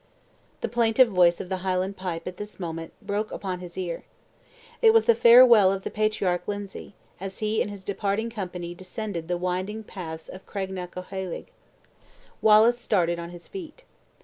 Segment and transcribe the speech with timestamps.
[0.61, 4.03] The plaintive voice of the Highland pipe at this moment broke upon his ear.
[4.81, 9.27] It was the farewell of the patriarch Lindsay, as he and his departing company descended
[9.27, 11.49] the winding paths of Craignacoheilg.
[12.41, 13.83] Wallace started on his feet.